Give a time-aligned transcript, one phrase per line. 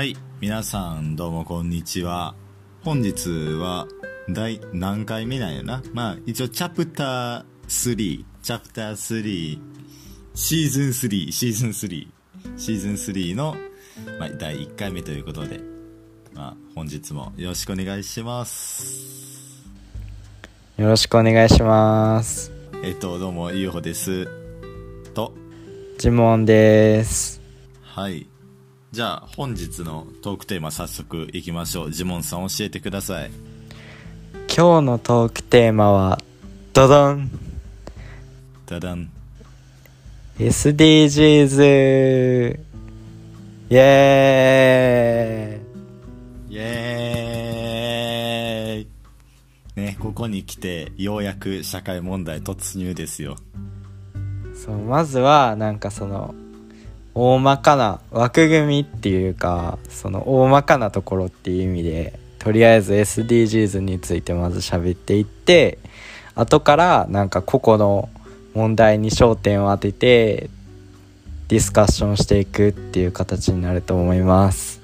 [0.00, 2.34] はい皆さんどうもこんにちは。
[2.80, 3.86] 本日は
[4.30, 5.82] 第何回目なんやな？
[5.92, 9.58] まあ一応チャプター3チャプター3
[10.34, 12.08] シーズン3シーズン3
[12.56, 13.54] シーズン3の、
[14.18, 15.60] まあ、第1回目ということで、
[16.32, 19.68] まあ、本日もよろしくお願いします。
[20.78, 22.50] よろしくお願いします。
[22.82, 24.26] えっとどうもゆうほです。
[25.12, 25.34] と。
[25.98, 27.42] ジモンです。
[27.82, 28.29] はい
[28.92, 31.92] じゃあ本日のトークテーマ早速いきましょう。
[31.92, 33.30] ジモンさん教えてください。
[34.52, 36.18] 今日のトークテーマは
[36.72, 37.30] ドドン。
[38.66, 39.08] ダダン。
[40.38, 41.62] SDGs
[43.70, 46.54] イエーイ。
[46.54, 49.80] イエーイ。
[49.80, 53.36] ねここに来てようやく社会問題突入ですよ。
[54.52, 56.34] そうまずはなんかその
[57.14, 65.78] 大まかな枠組みっていうかその大まかなところっていう意味でとりあえず SDGs についてまず喋っていって
[66.34, 68.08] 後からなんか個々の
[68.54, 70.50] 問題に焦点を当てて
[71.48, 74.80] ディスカッションしていくっていう形になると思います。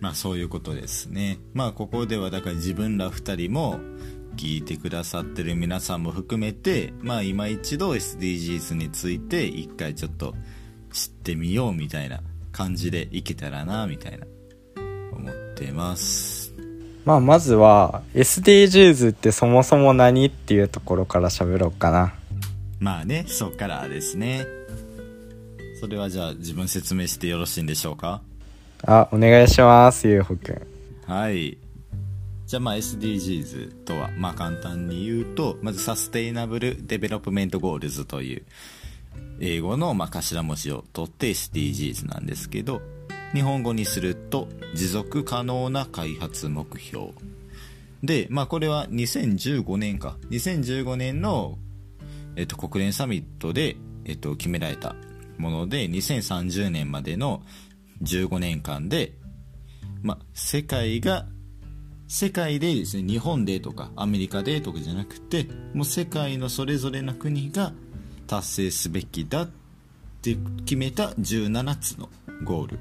[0.00, 1.38] まあそういうことですね。
[1.54, 3.78] まあここではだから自分ら2人も
[4.36, 10.34] 聞いてくださってる皆さんも含めてまあ今一度 SDGs について一回ちょっと
[10.96, 12.20] 知ってみようみたいな
[12.52, 14.26] 感じでいけたらなみたいな。
[15.12, 16.54] 思ってます。
[17.04, 22.14] まあまずは SDGs ってそもそも何っていうところから喋ろうかな。
[22.80, 24.46] まあねそっからですね。
[25.78, 28.22] それはじゃあ自分説明してよろしいんでしょうか？
[28.84, 30.66] あお願いしますゆうほくん
[31.06, 31.58] はい。
[32.46, 38.42] じゃあまあ SDGs とはまあ簡単に言うとまず Sustainable Development Goals という
[39.40, 42.80] 英語のま頭文字を取って SDGs なんですけど
[43.32, 47.08] 日本語にすると持続可能な開発目標。
[48.02, 50.16] でまあこれは2015年か。
[50.30, 51.58] 2015年の、
[52.36, 54.94] えっと、国連サミットで、えっと、決められた
[55.38, 57.42] もので2030年までの
[58.02, 59.12] 15年間で、
[60.02, 61.26] まあ、世界が
[62.08, 67.72] 世界でですね日本でとかアメリカでとかじゃなくてもう世界のそれぞれの国が
[68.26, 69.50] 達成すべきだっ
[70.22, 72.08] て決めた17つの
[72.44, 72.78] ゴール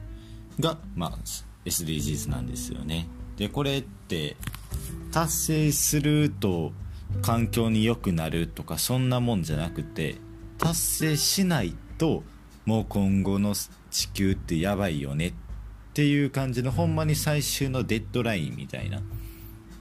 [0.59, 1.19] が、まあ、
[1.65, 3.07] SDGs なんですよね。
[3.37, 4.37] でこれって
[5.11, 6.71] 達成すると
[7.21, 10.15] 環境に良くなるとかそんなもんじゃなくて
[10.57, 12.23] 達成しないと
[12.65, 13.53] もう今後の
[13.91, 15.33] 地球ってやばいよねっ
[15.93, 19.01] ていう感じのほんまに最終のデッドラインみたいな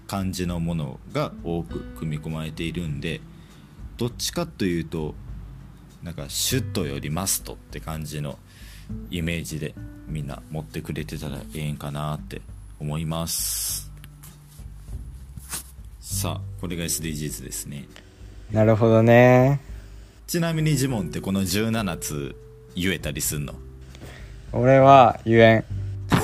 [0.07, 3.21] 感じのものが多く組み込まれているんで
[3.97, 5.15] どっちかというと
[6.05, 8.39] なんかシュットよりマストって感じの
[9.11, 9.75] イメージで
[10.07, 12.43] みんな持ってくれてたらええんかなって
[12.79, 13.91] 思います。
[16.01, 17.87] さあこれが SDGs ですね。
[18.53, 19.61] なるほどね。
[20.27, 22.37] ちなみにジモンってこの17つ
[22.77, 23.55] 言えたりすんの？
[24.53, 25.65] 俺は言えん。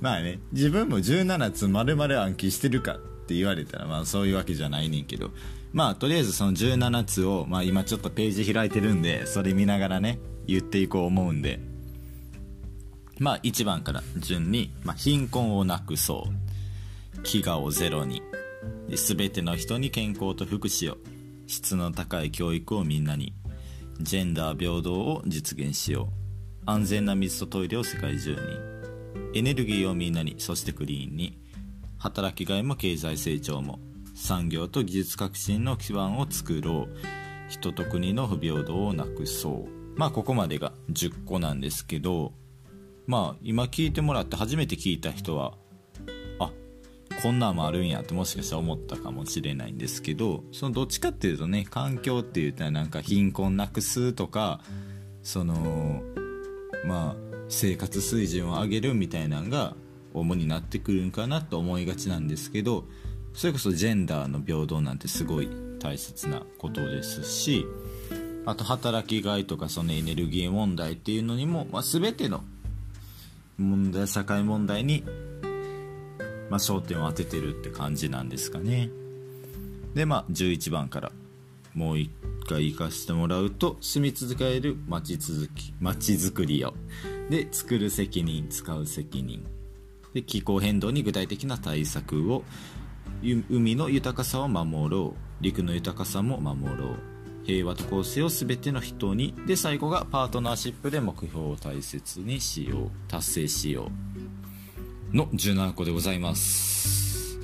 [0.00, 5.30] まあね自分も17つ丸々暗記してるかって言われたらまあそういうわけじゃないねんけど
[5.72, 11.60] まあとりあえずその17つを、まあ、今ちょっとページ開いてるんでそれ見ながらね言っていこう思うんで。
[13.20, 17.20] まあ1番から順に、まあ、貧困をなくそう。
[17.20, 18.22] 飢餓をゼロに。
[18.88, 20.96] 全ての人に健康と福祉を。
[21.46, 23.34] 質の高い教育をみんなに。
[24.00, 26.62] ジェンダー平等を実現しよう。
[26.64, 28.38] 安全な水とトイレを世界中に。
[29.38, 30.36] エネルギーをみんなに。
[30.38, 31.38] そしてクリーンに。
[31.98, 33.80] 働きがいも経済成長も。
[34.20, 36.96] 産業と技術革新の基盤を作ろう。
[37.48, 39.80] 人と国の不平等をなくそう。
[39.96, 42.32] まあここまでが10個なんですけど
[43.06, 45.54] まあ今聞いてもらって初めて聞いた人は
[46.38, 46.50] あ
[47.22, 54.60] こんなんもあるんやってもしかしたら思ったかもしれないんですけどそのどっちかっていうとね環境って言ったらなんか貧困なくすとか
[55.22, 56.02] その
[56.86, 57.16] まあ
[57.48, 59.74] 生活水準を上げるみたいなのが
[60.14, 62.84] 主になってくるんかなと思いがちなんですけど
[63.34, 65.48] それこそジェンダーの平等なんてすごい
[65.80, 67.66] 大切なことですし
[68.46, 72.42] あと働きがいとかそのエネルギー問題っていうのにも、まあ、全ての
[73.58, 75.04] 問題社会問題に、
[76.48, 78.90] まあ、焦点を当ててるって感じなんですかね。
[79.94, 81.12] でまあ11番から
[81.74, 82.10] もう一
[82.48, 86.74] 回行かせてもらうと住み続ける街続き街づくりを。
[87.28, 89.44] で作る責任使う責任。
[90.14, 92.42] で気候変動に具体的な対策を
[93.22, 96.96] 海の豊かさを守ろう陸の豊かさも守ろう
[97.44, 102.90] 平和と公正を全ての人にで最後がパートナーシップで目標を大切にしよう。
[103.08, 103.90] 達成しよ
[105.12, 107.38] うの17個でございます。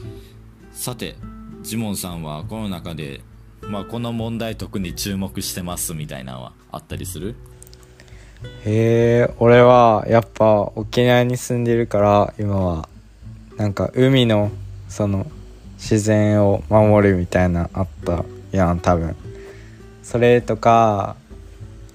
[0.73, 1.17] さて
[1.63, 3.23] ジモンさんはこの中で、
[3.63, 7.35] まあ、この問題特に注目してますみたいなのはあったりする？
[8.65, 12.89] へえ俺はやっぱ沖縄に住んでるから今は
[13.57, 14.53] なんか海の
[14.89, 15.27] その
[15.77, 19.17] 自然を守るみたいなあったやん多分。
[20.03, 21.17] それとか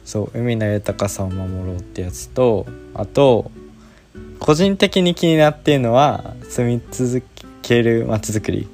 [0.05, 3.51] そう海の豊かさを守ろうってやつとあと
[4.39, 7.23] 個人的に気になっているのは住み続
[7.61, 8.67] ける街づくり。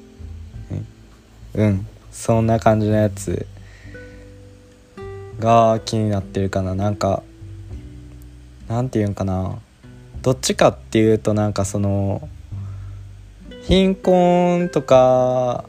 [1.54, 1.88] うん。
[2.12, 3.46] そんな感じのやつ。
[5.40, 6.74] が気になってるかな。
[6.76, 7.22] なんか
[8.68, 9.60] なんて言うんかな。
[10.22, 12.28] どっちかっていうとなんかその
[13.68, 15.66] 貧困とか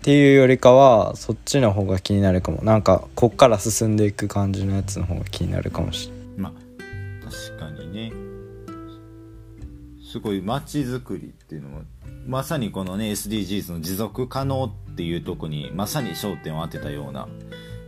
[0.00, 2.62] っていうよりかはそっちの方が気になるかも。
[2.62, 6.26] なんかこっから進んでいく感じのやつの方が気になるかもしれない。
[6.36, 8.12] まあ確かにね。
[10.12, 11.82] すごい街づくりっていうのも
[12.26, 17.28] まさにこのね SDGs の持続可能っていうとこにまさに焦点を当てたような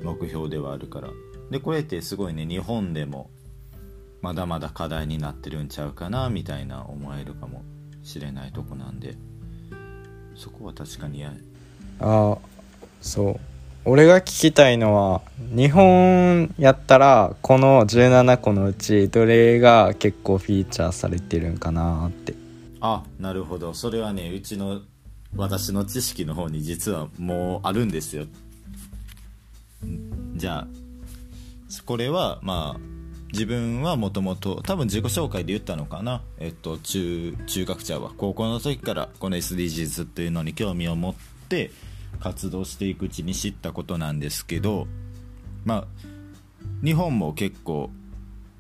[0.03, 1.11] 目標ではあるから。
[1.51, 3.29] でこれってすごいね日本でも
[4.23, 7.63] まだまだ課題になってるんちゃうかなみたいな思えるかも。
[8.09, 9.17] しれないとこなんで。
[10.35, 11.33] そこは確かにや。
[12.01, 12.39] ああ
[13.03, 13.41] そう。
[13.85, 22.35] 俺が聞きたいのは日本やったらこの17個のうちどれが結構フィーチャーされてるんかなって。
[22.81, 23.75] あなるほど。
[23.75, 24.81] それはねうちの
[25.37, 28.25] 私の知識の方に実はもうあるんですよ。
[30.35, 30.67] じゃあ
[31.85, 32.98] これはまあ
[33.33, 36.23] 自分はもともと多分自己紹介で言ったのかな。
[36.39, 38.13] えっと中中学者は。
[38.17, 41.15] 高校の時からこの SDGs っていうのに興味を持っ
[41.49, 41.71] て
[42.21, 44.87] 活動していくうちに知ったことなんですけど
[45.65, 45.85] まあ
[46.85, 47.91] 日本も結構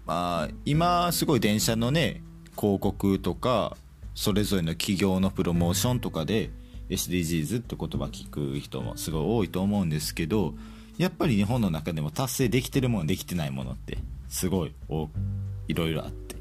[0.06, 2.22] まあ今すごい電車のね
[2.56, 3.76] 広告とか
[4.14, 6.50] それぞれの企業のプロモーションとかで
[6.90, 10.54] SDGs って言葉聞く人もすごい多いと思うんですけど
[10.96, 13.98] やっぱり日本の中でも達成できてるものできてないものって
[14.28, 14.74] すごい
[15.68, 16.36] いろいろあって。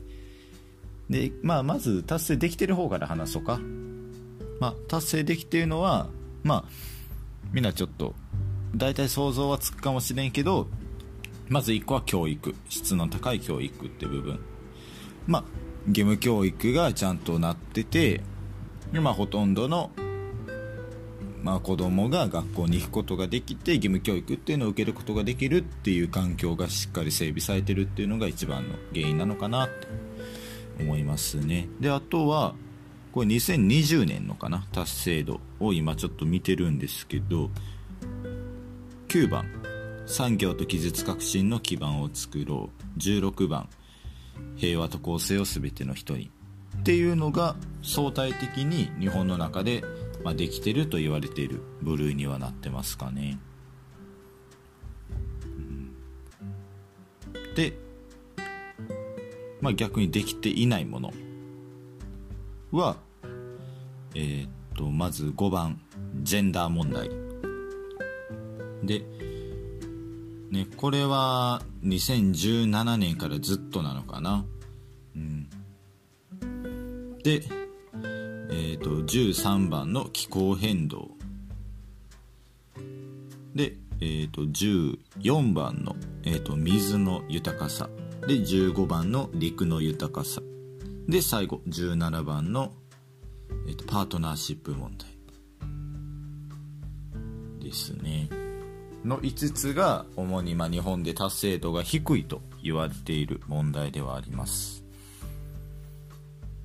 [1.09, 3.59] で、まあ、まず達成できてる方から話そうか、
[4.59, 6.07] まあ、達成できてるのは
[6.43, 6.65] まあ
[7.53, 8.13] みんなちょっと
[8.75, 10.67] 大体想像はつくかもしれんけど
[11.47, 14.39] まず1個は教育質の高い教育って部分。
[15.25, 15.43] まあ
[15.87, 18.21] 義務教育がちゃんとなってて、
[18.91, 19.91] まあ、ほとんどの、
[21.47, 29.87] まあ、子供が学校に行くことができて義務教育っていうのを受けることができるっていう環境がしっかり整備されてるっていうのが一番の原因なのかなって
[30.77, 31.69] 思いますね。
[31.79, 32.53] であとは
[33.13, 37.49] これ2020年のかな達成度を今ちょっと見てるんですけど
[39.07, 39.45] 9番。
[40.05, 42.99] 産業と技術革新の基盤を作ろう。
[42.99, 43.69] 16番。
[44.57, 46.29] 平和と公正を全ての人に。
[46.77, 49.85] っていうのが相対的に日本の中で、
[50.27, 53.39] まあ、できてると言われている部類にはなってますかね。
[57.55, 57.71] で、
[59.61, 61.13] まあ、逆にできていないもの
[62.73, 62.97] は、
[64.15, 65.79] えー、っとまず5番
[66.23, 67.09] ジェンダー問題
[68.83, 69.05] で
[70.51, 74.45] ね、これは2017年からずっとなのかな。
[75.15, 75.47] うん、
[77.23, 77.43] で、
[78.49, 81.11] えーと、13番の気候変動。
[83.53, 87.89] で、えーと、14番の、えーと、水の豊かさ。
[88.21, 90.41] で、15番の陸の豊かさ。
[91.07, 92.73] で、最後、17番の、
[93.67, 95.07] えー、とパートナーシップ問題。
[97.63, 98.29] ですね。
[99.07, 104.83] の5つが主にま日本で達成度が低いと言われている問題ではあります、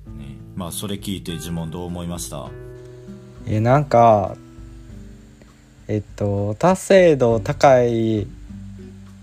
[0.07, 2.49] ね、まあそれ聞いて呪文どう思いました？
[3.47, 4.35] えなんか
[5.87, 8.27] えっと達成度高い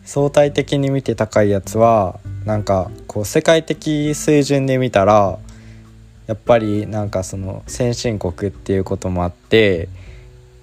[0.04, 5.38] 相対的に見て高いやつはなんかこう世界的水準で見たら
[6.26, 9.88] やっぱりなんかその先進国っていうこともあって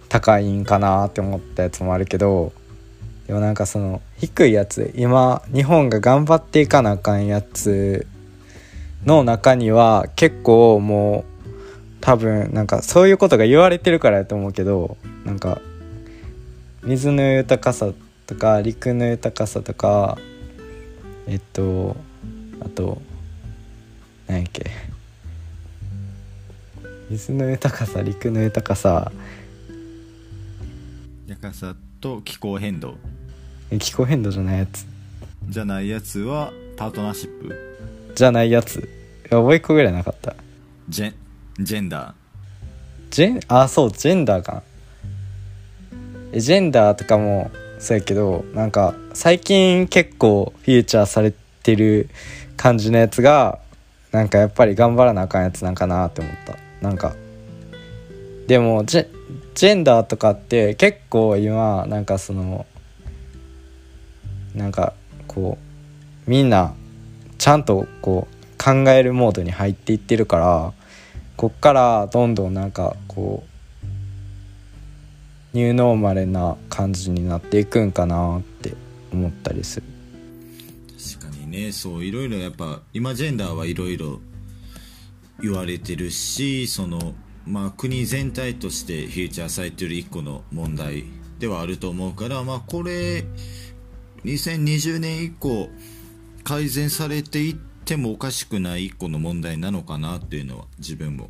[0.09, 2.51] 高いんかなって思ったやつもあるけど
[3.27, 8.07] でもなんかその低いやつ今日本が頑張っていかなあかんやつ
[9.07, 11.47] の中には結構もう
[12.01, 15.61] 多分なんかそういうことが言われてるからやと思うけどなんか
[16.83, 17.91] 水の豊かさ
[18.27, 20.17] とか陸の豊かさとか
[21.25, 21.95] えっと
[22.59, 23.01] あと
[24.27, 24.69] 何やっけ。
[27.09, 29.09] 水の豊かさ陸の豊かさ。
[31.27, 32.95] 豊かさと気候変動。
[33.71, 34.85] え気候変動じゃないやつ。
[35.47, 37.55] じゃないやつはパートナーシップ。
[38.13, 38.79] じゃないやつ。
[38.79, 38.96] い
[39.29, 40.35] やもう一個ぐらいなかった。
[40.89, 41.13] ジェン
[41.59, 42.13] ジェンダー。
[43.09, 44.53] ジェンあそうジェンダーか。
[44.53, 44.63] な
[46.33, 52.09] えジェンダーとかもそうやけどなんか最近結構フィーチャーされてる
[52.55, 53.59] 感じのやつが
[54.11, 56.57] なんかやっぱり頑張らなあかんやつなんかなって思った。
[56.81, 57.15] なんか
[58.47, 59.07] でもジェ
[59.55, 62.65] ジェンダーとかって結構今なんかその
[64.53, 64.93] なんか
[65.27, 65.57] こ
[66.27, 66.73] うみんな
[67.37, 70.73] ちゃんとこう考えるモードに入っていってるから
[71.37, 73.57] こっからどんどんなんかこう
[75.57, 78.73] ニューノーマルな感じになっていくんかなって
[79.13, 79.85] 思ったりする。
[81.19, 81.71] 確かにね。
[81.71, 84.19] そういろいろやっぱ今ジェンダーはいろいろ
[85.39, 87.13] 言われてるしその
[87.45, 91.05] まあ国全体としてフィーチャーされてる一個の問題
[91.39, 93.23] ではあると思うからまあこれ
[94.25, 95.69] 2020年以降
[96.43, 101.29] 改善されていってもおかしくない一個の問題なのかなっていうのは自分も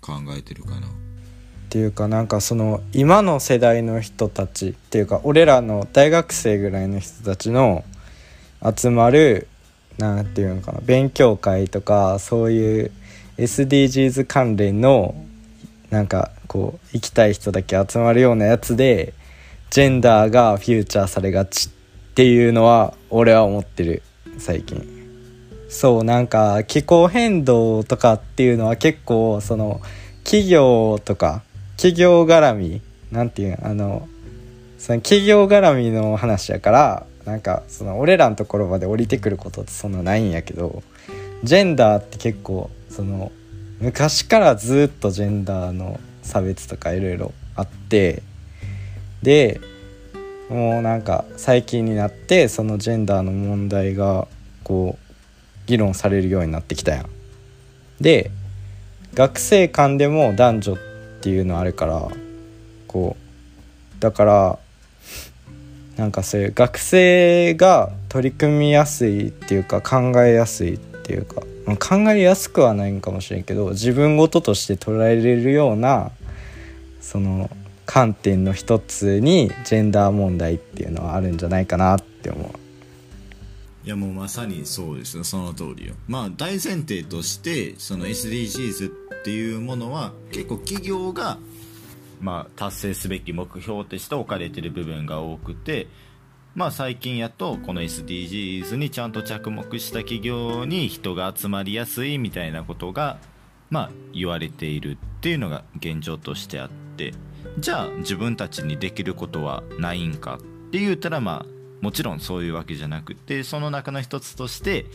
[0.00, 0.88] 考えてるかな。
[0.88, 7.84] っていうかなんかその今の世代の人たちっていうか俺らの大学生ぐらいの人たちの
[8.76, 9.48] 集まる
[9.98, 12.92] なんていうのかな勉強会とかそういう
[13.36, 15.14] SDGs 関連の
[15.90, 19.12] なんかこう行きたい人だけ集まるようなやつで
[19.70, 24.02] ジェンダーがフューチャーされがちっていうのは俺は思ってる
[24.38, 24.97] 最近。
[25.68, 29.80] そうなんか気候変動とかっていうのは結構その
[30.24, 31.42] 企業とか
[31.76, 32.80] 企業絡み
[33.12, 34.08] なんていうのあの
[34.78, 40.82] その企業絡みの話やからなんかその俺らのところまで降りてくることってそんなないんやけど
[41.44, 43.30] ジェンダーって結構その
[43.80, 48.22] 昔からずっとジェンダーの差別とかいろいろあって
[49.22, 49.60] で
[50.48, 54.26] もうなんか最近になってそのジェンダーの問題が
[54.64, 55.07] こう
[55.68, 57.10] 議論されるようになってきたやん。
[58.00, 58.30] で
[59.14, 60.78] 学生間でも男女っ
[61.20, 62.08] ていうのあるから
[62.86, 64.58] こうだから
[65.96, 71.42] なんかそういう学生が取り組みやすいっていうか考えやすいっていうか
[71.76, 76.12] 考えやすくはないんかもしれんけど自分事として捉えれるような
[77.00, 77.50] その
[77.84, 82.57] 観点の一つにジェンダー問題っていうのはあるんじゃないかなって思う。
[83.88, 85.24] いやもうまさにそうですよ。
[85.24, 85.94] その通りよ。
[86.06, 91.38] まあ大前提としてその SDGs っていうものは結構企業が
[92.20, 95.86] まあ達成すべき目標として置かれてる部分が多くて
[96.54, 103.16] まあ最近やとこの SDGs にちゃんと着目した企業に人が集まりやすいみたいなことが
[103.70, 106.68] まあ言われているっていうのが現状としてあっ
[106.98, 107.14] て。
[107.58, 114.86] じゃあ自分たちにできることはないんかって言ったらまあもちろんそういうわけじゃなくてその中の一つとして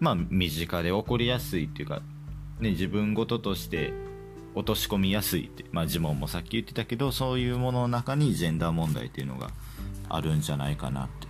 [0.00, 2.02] まあ身近で起こりやすいっていうか、
[2.60, 3.92] ね、自分事として
[4.54, 9.50] 落とし込みやすいって、まあ、ジモンもさっき言ってたけどそういうものの中にジェンダー問題っていうのが
[10.08, 11.26] あるんじゃないかなって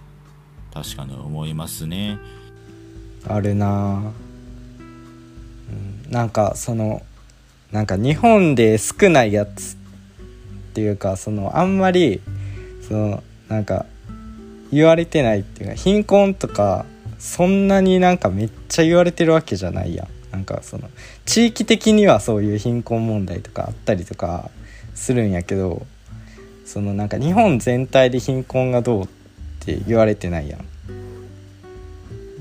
[0.75, 2.19] 確かに思いますね。
[3.29, 4.03] あるな、
[5.69, 7.03] うん、なんかその
[7.71, 9.77] なんか日本で少ないやつっ
[10.75, 12.21] ていうかそのあんまり
[12.89, 13.87] そのなんか
[14.73, 16.87] 言われてないっていうか貧困とか
[17.19, 20.91] そんなになんかめっちゃ言われてるわけじゃないやんなんかその
[21.25, 24.51] 地域的にはそういう貧困問題とかあったりとか
[24.95, 25.87] するんやけど
[26.65, 29.09] そのなんか日本全体で貧困がどうっ
[29.61, 30.67] て言われてないやん。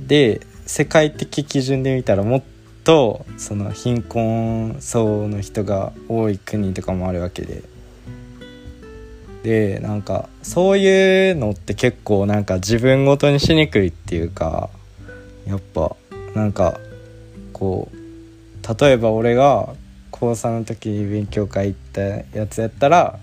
[0.07, 2.43] で世界的基準で見たらもっ
[2.83, 7.63] とその貧困層の人が多い国とかもあるわけで
[9.43, 14.69] でなんかそういうのって結構なんか自分ごとにしにくいっていうか
[15.45, 15.95] やっぱ
[16.35, 16.79] なんか
[17.53, 19.69] こう例えば俺が
[20.11, 22.01] 高3の時に勉強会行った
[22.37, 23.17] やつやったら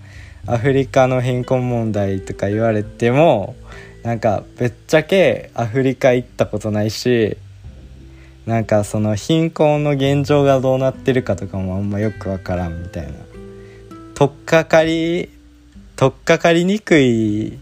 [0.45, 3.55] アフリカの貧困問題とか言われても
[4.03, 7.37] なんかぶっちゃけアフリカ行ったことないし
[8.45, 13.13] なんかその貧困の現状がどうなってるかとかもあんまよく分からんみたいな。
[14.15, 15.29] 取っかかり
[15.99, 17.59] 取っかかりにくい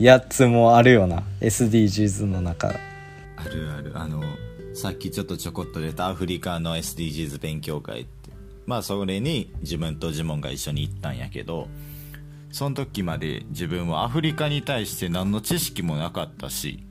[0.00, 1.22] やつもあるよな。
[1.40, 2.70] SDGs の中。
[3.36, 3.92] あるある。
[3.94, 4.20] あの
[4.74, 8.30] さっきちょっとちょこっと出たアフリカの SDGs 勉強会って。
[8.66, 11.68] まあそれに自分とジモンが一緒に行ったんやけど
[12.50, 16.84] その時まで自分はアフリカに対して何の知識もなかったし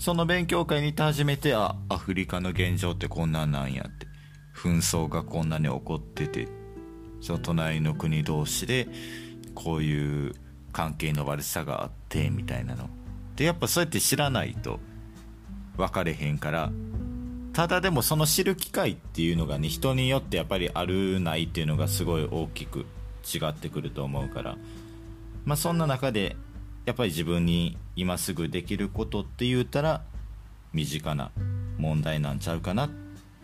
[0.00, 4.08] その勉強会に行って初めてあアフリカの現状ってこんなんなんやって。
[4.52, 6.48] 紛争がこんなに起こってて
[7.20, 8.88] その隣の国同士で
[9.54, 10.34] こういう
[10.72, 12.88] 関係の悪さがあってみたいなの。
[13.36, 14.80] でやっぱそうやって知らないと
[15.76, 16.70] 分かれへんから
[17.52, 22.80] ただでもその知る機会っていうのがね人によってやっぱりあるないっていうのがすごい大きく
[23.24, 24.56] 違ってくると思うから
[25.44, 26.36] まあそんな中で
[26.84, 30.02] やっぱり自分に今すぐできることって言ったら
[30.72, 31.30] 身近な
[31.78, 32.90] 問題なんちゃうかなっ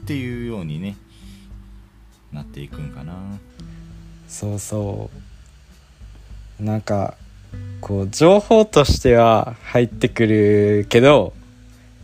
[0.07, 0.97] ていうようにね
[2.33, 3.15] なっていくんかな。
[4.29, 5.36] そうそう。
[6.61, 7.15] なんか
[7.81, 11.35] こう情報としては入ってくるけど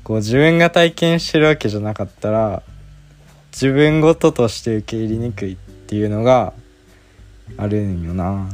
[0.04, 2.62] こう自分が体験してるわけじゃなかったら
[3.52, 6.52] 自分ごととして受け入れにくいっていうのが
[7.56, 8.48] あるんよな。